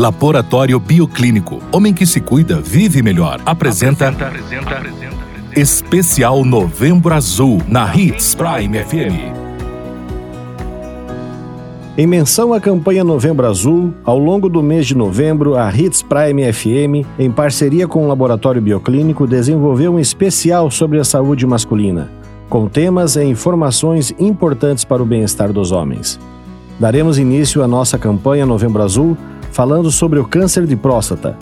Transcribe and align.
Laboratório 0.00 0.80
Bioclínico. 0.80 1.58
Homem 1.70 1.92
que 1.92 2.06
se 2.06 2.22
cuida, 2.22 2.58
vive 2.58 3.02
melhor. 3.02 3.38
Apresenta. 3.44 4.08
apresenta, 4.08 4.74
apresenta 4.74 5.14
Especial 5.54 6.42
Novembro 6.42 7.12
Azul 7.12 7.60
na 7.68 7.94
Hits 7.94 8.34
Prime 8.34 8.82
FM. 8.82 9.36
Em 11.98 12.06
menção 12.06 12.54
à 12.54 12.60
campanha 12.62 13.04
Novembro 13.04 13.46
Azul, 13.46 13.92
ao 14.02 14.18
longo 14.18 14.48
do 14.48 14.62
mês 14.62 14.86
de 14.86 14.96
novembro, 14.96 15.54
a 15.54 15.70
Hits 15.70 16.00
Prime 16.00 16.50
FM, 16.50 17.06
em 17.18 17.30
parceria 17.30 17.86
com 17.86 18.02
o 18.02 18.08
Laboratório 18.08 18.62
Bioclínico, 18.62 19.26
desenvolveu 19.26 19.92
um 19.92 19.98
especial 19.98 20.70
sobre 20.70 20.98
a 20.98 21.04
saúde 21.04 21.46
masculina, 21.46 22.10
com 22.48 22.66
temas 22.66 23.16
e 23.16 23.24
informações 23.24 24.14
importantes 24.18 24.82
para 24.82 25.02
o 25.02 25.06
bem-estar 25.06 25.52
dos 25.52 25.72
homens. 25.72 26.18
Daremos 26.78 27.18
início 27.18 27.62
à 27.62 27.68
nossa 27.68 27.98
campanha 27.98 28.46
Novembro 28.46 28.82
Azul 28.82 29.14
falando 29.60 29.90
sobre 29.90 30.18
o 30.18 30.24
câncer 30.24 30.66
de 30.66 30.74
próstata, 30.74 31.36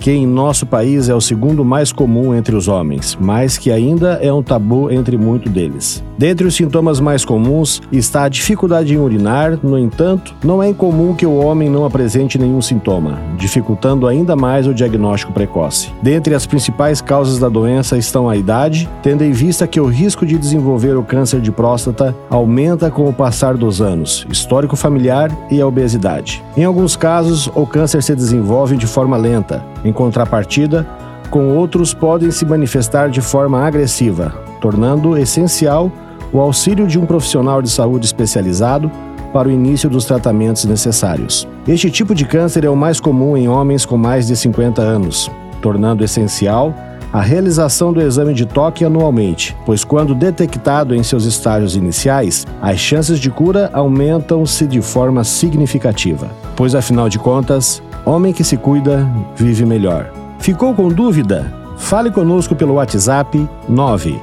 que 0.00 0.10
em 0.10 0.26
nosso 0.26 0.66
país 0.66 1.08
é 1.08 1.14
o 1.14 1.20
segundo 1.20 1.64
mais 1.64 1.92
comum 1.92 2.34
entre 2.34 2.56
os 2.56 2.66
homens, 2.66 3.16
mas 3.20 3.58
que 3.58 3.70
ainda 3.70 4.18
é 4.22 4.32
um 4.32 4.42
tabu 4.42 4.90
entre 4.90 5.16
muitos 5.18 5.52
deles. 5.52 6.02
Dentre 6.18 6.46
os 6.46 6.54
sintomas 6.54 7.00
mais 7.00 7.24
comuns 7.24 7.80
está 7.92 8.24
a 8.24 8.28
dificuldade 8.28 8.92
em 8.92 8.98
urinar, 8.98 9.58
no 9.62 9.78
entanto, 9.78 10.34
não 10.44 10.62
é 10.62 10.68
incomum 10.68 11.14
que 11.14 11.24
o 11.24 11.36
homem 11.36 11.70
não 11.70 11.84
apresente 11.84 12.38
nenhum 12.38 12.60
sintoma, 12.60 13.18
dificultando 13.38 14.06
ainda 14.06 14.34
mais 14.34 14.66
o 14.66 14.74
diagnóstico 14.74 15.32
precoce. 15.32 15.90
Dentre 16.02 16.34
as 16.34 16.46
principais 16.46 17.00
causas 17.00 17.38
da 17.38 17.48
doença 17.48 17.96
estão 17.96 18.28
a 18.28 18.36
idade, 18.36 18.88
tendo 19.02 19.24
em 19.24 19.32
vista 19.32 19.66
que 19.66 19.80
o 19.80 19.86
risco 19.86 20.26
de 20.26 20.36
desenvolver 20.36 20.96
o 20.96 21.02
câncer 21.02 21.40
de 21.40 21.52
próstata 21.52 22.14
aumenta 22.28 22.90
com 22.90 23.08
o 23.08 23.12
passar 23.12 23.56
dos 23.56 23.80
anos, 23.80 24.26
histórico 24.30 24.76
familiar 24.76 25.30
e 25.50 25.60
a 25.60 25.66
obesidade. 25.66 26.42
Em 26.56 26.64
alguns 26.64 26.96
casos, 26.96 27.50
o 27.54 27.66
câncer 27.66 28.02
se 28.02 28.14
desenvolve 28.14 28.76
de 28.76 28.86
forma 28.86 29.16
lenta, 29.16 29.62
contrapartida, 29.92 30.86
com 31.30 31.56
outros 31.56 31.94
podem 31.94 32.30
se 32.30 32.44
manifestar 32.44 33.08
de 33.08 33.20
forma 33.20 33.64
agressiva, 33.64 34.34
tornando 34.60 35.16
essencial 35.16 35.90
o 36.32 36.40
auxílio 36.40 36.86
de 36.86 36.98
um 36.98 37.06
profissional 37.06 37.60
de 37.62 37.70
saúde 37.70 38.06
especializado 38.06 38.90
para 39.32 39.48
o 39.48 39.50
início 39.50 39.88
dos 39.88 40.04
tratamentos 40.04 40.64
necessários. 40.64 41.46
Este 41.66 41.90
tipo 41.90 42.14
de 42.14 42.24
câncer 42.24 42.64
é 42.64 42.70
o 42.70 42.76
mais 42.76 43.00
comum 43.00 43.36
em 43.36 43.48
homens 43.48 43.84
com 43.84 43.96
mais 43.96 44.26
de 44.26 44.36
50 44.36 44.82
anos, 44.82 45.30
tornando 45.60 46.04
essencial 46.04 46.74
a 47.12 47.20
realização 47.20 47.92
do 47.92 48.00
exame 48.00 48.32
de 48.32 48.46
toque 48.46 48.84
anualmente, 48.84 49.56
pois 49.66 49.82
quando 49.82 50.14
detectado 50.14 50.94
em 50.94 51.02
seus 51.02 51.24
estágios 51.24 51.74
iniciais, 51.74 52.46
as 52.62 52.78
chances 52.78 53.18
de 53.18 53.30
cura 53.30 53.68
aumentam-se 53.72 54.64
de 54.64 54.80
forma 54.80 55.24
significativa, 55.24 56.30
pois 56.54 56.72
afinal 56.74 57.08
de 57.08 57.18
contas, 57.18 57.82
Homem 58.04 58.32
que 58.32 58.42
se 58.42 58.56
cuida, 58.56 59.06
vive 59.36 59.66
melhor. 59.66 60.10
Ficou 60.38 60.74
com 60.74 60.88
dúvida? 60.88 61.52
Fale 61.76 62.10
conosco 62.10 62.54
pelo 62.54 62.74
WhatsApp 62.74 63.48
9 63.68 64.20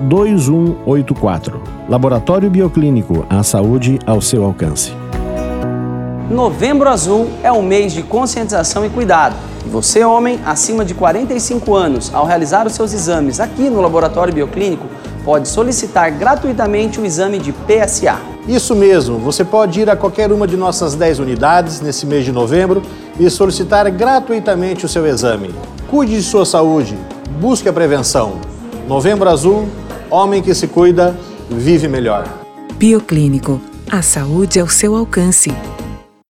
2184. 0.00 1.62
Laboratório 1.88 2.50
Bioclínico, 2.50 3.24
a 3.30 3.42
saúde 3.42 3.98
ao 4.04 4.20
seu 4.20 4.44
alcance. 4.44 4.92
Novembro 6.30 6.88
Azul 6.88 7.30
é 7.42 7.50
um 7.52 7.62
mês 7.62 7.92
de 7.92 8.02
conscientização 8.02 8.84
e 8.84 8.90
cuidado. 8.90 9.51
E 9.64 9.68
você, 9.68 10.04
homem, 10.04 10.40
acima 10.44 10.84
de 10.84 10.94
45 10.94 11.74
anos, 11.74 12.10
ao 12.12 12.26
realizar 12.26 12.66
os 12.66 12.72
seus 12.72 12.92
exames 12.92 13.40
aqui 13.40 13.70
no 13.70 13.80
Laboratório 13.80 14.32
Bioclínico, 14.32 14.86
pode 15.24 15.48
solicitar 15.48 16.10
gratuitamente 16.10 17.00
o 17.00 17.06
exame 17.06 17.38
de 17.38 17.52
PSA. 17.52 18.18
Isso 18.48 18.74
mesmo, 18.74 19.18
você 19.18 19.44
pode 19.44 19.80
ir 19.80 19.88
a 19.88 19.94
qualquer 19.94 20.32
uma 20.32 20.48
de 20.48 20.56
nossas 20.56 20.94
10 20.96 21.20
unidades 21.20 21.80
nesse 21.80 22.04
mês 22.04 22.24
de 22.24 22.32
novembro 22.32 22.82
e 23.18 23.30
solicitar 23.30 23.88
gratuitamente 23.90 24.84
o 24.84 24.88
seu 24.88 25.06
exame. 25.06 25.54
Cuide 25.88 26.16
de 26.16 26.22
sua 26.22 26.44
saúde, 26.44 26.98
busque 27.40 27.68
a 27.68 27.72
prevenção. 27.72 28.38
Novembro 28.88 29.28
Azul, 29.28 29.68
homem 30.10 30.42
que 30.42 30.54
se 30.54 30.66
cuida, 30.66 31.16
vive 31.48 31.86
melhor. 31.86 32.26
Bioclínico, 32.74 33.60
a 33.88 34.02
saúde 34.02 34.58
ao 34.58 34.68
seu 34.68 34.96
alcance. 34.96 35.52